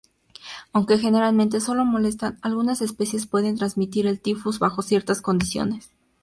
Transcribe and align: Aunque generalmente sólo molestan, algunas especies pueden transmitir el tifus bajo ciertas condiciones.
Aunque 0.73 0.97
generalmente 0.97 1.61
sólo 1.61 1.85
molestan, 1.85 2.39
algunas 2.41 2.81
especies 2.81 3.27
pueden 3.27 3.55
transmitir 3.59 4.07
el 4.07 4.19
tifus 4.19 4.57
bajo 4.57 4.81
ciertas 4.81 5.21
condiciones. 5.21 5.91